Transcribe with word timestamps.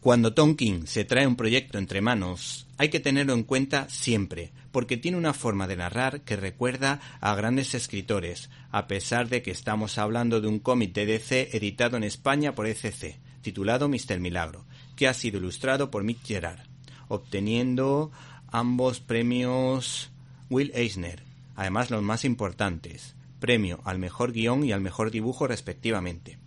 Cuando 0.00 0.32
Tonkin 0.32 0.86
se 0.86 1.04
trae 1.04 1.26
un 1.26 1.36
proyecto 1.36 1.76
entre 1.76 2.00
manos, 2.00 2.66
hay 2.78 2.88
que 2.88 3.00
tenerlo 3.00 3.34
en 3.34 3.42
cuenta 3.42 3.86
siempre, 3.90 4.50
porque 4.72 4.96
tiene 4.96 5.18
una 5.18 5.34
forma 5.34 5.66
de 5.66 5.76
narrar 5.76 6.22
que 6.22 6.36
recuerda 6.36 7.02
a 7.20 7.34
grandes 7.34 7.74
escritores, 7.74 8.48
a 8.70 8.86
pesar 8.86 9.28
de 9.28 9.42
que 9.42 9.50
estamos 9.50 9.98
hablando 9.98 10.40
de 10.40 10.48
un 10.48 10.58
cómic 10.58 10.94
de 10.94 11.04
DC 11.04 11.54
editado 11.54 11.98
en 11.98 12.04
España 12.04 12.54
por 12.54 12.66
ECC, 12.66 13.18
titulado 13.42 13.90
Mister 13.90 14.20
Milagro, 14.20 14.64
que 14.96 15.06
ha 15.06 15.12
sido 15.12 15.36
ilustrado 15.36 15.90
por 15.90 16.02
Mick 16.02 16.24
Gerard, 16.24 16.60
obteniendo 17.08 18.10
ambos 18.48 19.00
premios 19.00 20.10
Will 20.48 20.72
Eisner, 20.74 21.22
además 21.56 21.90
los 21.90 22.02
más 22.02 22.24
importantes, 22.24 23.16
premio 23.38 23.82
al 23.84 23.98
mejor 23.98 24.32
guion 24.32 24.64
y 24.64 24.72
al 24.72 24.80
mejor 24.80 25.10
dibujo 25.10 25.46
respectivamente. 25.46 26.38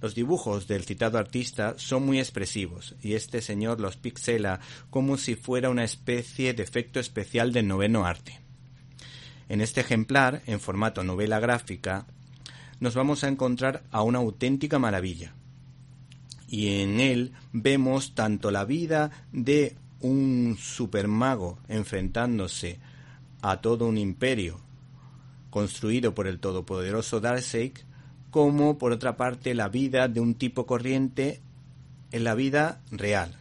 Los 0.00 0.14
dibujos 0.14 0.66
del 0.66 0.84
citado 0.84 1.18
artista 1.18 1.74
son 1.76 2.06
muy 2.06 2.18
expresivos 2.18 2.94
y 3.02 3.14
este 3.14 3.42
señor 3.42 3.80
los 3.80 3.96
pixela 3.96 4.60
como 4.88 5.18
si 5.18 5.34
fuera 5.36 5.68
una 5.68 5.84
especie 5.84 6.54
de 6.54 6.62
efecto 6.62 7.00
especial 7.00 7.52
del 7.52 7.68
noveno 7.68 8.06
arte. 8.06 8.40
En 9.48 9.60
este 9.60 9.80
ejemplar, 9.80 10.42
en 10.46 10.60
formato 10.60 11.02
novela 11.04 11.40
gráfica, 11.40 12.06
nos 12.78 12.94
vamos 12.94 13.24
a 13.24 13.28
encontrar 13.28 13.82
a 13.90 14.02
una 14.02 14.18
auténtica 14.20 14.78
maravilla. 14.78 15.34
Y 16.48 16.80
en 16.80 17.00
él 17.00 17.32
vemos 17.52 18.14
tanto 18.14 18.50
la 18.50 18.64
vida 18.64 19.10
de 19.32 19.76
un 20.00 20.56
supermago 20.58 21.58
enfrentándose 21.68 22.80
a 23.42 23.60
todo 23.60 23.86
un 23.86 23.98
imperio 23.98 24.60
construido 25.50 26.14
por 26.14 26.26
el 26.26 26.38
todopoderoso 26.38 27.20
Darkseid, 27.20 27.78
como 28.30 28.78
por 28.78 28.92
otra 28.92 29.16
parte 29.16 29.54
la 29.54 29.68
vida 29.68 30.08
de 30.08 30.20
un 30.20 30.34
tipo 30.34 30.66
corriente 30.66 31.40
en 32.12 32.24
la 32.24 32.34
vida 32.34 32.80
real, 32.90 33.36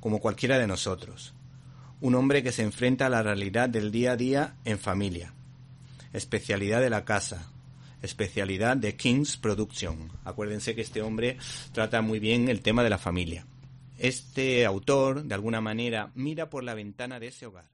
como 0.00 0.20
cualquiera 0.20 0.58
de 0.58 0.66
nosotros. 0.66 1.34
Un 2.00 2.14
hombre 2.14 2.42
que 2.42 2.52
se 2.52 2.62
enfrenta 2.62 3.06
a 3.06 3.10
la 3.10 3.22
realidad 3.22 3.68
del 3.68 3.90
día 3.90 4.12
a 4.12 4.16
día 4.16 4.54
en 4.64 4.78
familia. 4.78 5.32
Especialidad 6.12 6.80
de 6.80 6.90
la 6.90 7.04
casa. 7.04 7.50
Especialidad 8.02 8.76
de 8.76 8.96
King's 8.96 9.38
Production. 9.38 10.10
Acuérdense 10.24 10.74
que 10.74 10.82
este 10.82 11.00
hombre 11.00 11.38
trata 11.72 12.02
muy 12.02 12.18
bien 12.18 12.48
el 12.48 12.60
tema 12.60 12.82
de 12.82 12.90
la 12.90 12.98
familia. 12.98 13.46
Este 13.98 14.66
autor, 14.66 15.24
de 15.24 15.34
alguna 15.34 15.62
manera, 15.62 16.10
mira 16.14 16.50
por 16.50 16.64
la 16.64 16.74
ventana 16.74 17.18
de 17.18 17.28
ese 17.28 17.46
hogar. 17.46 17.73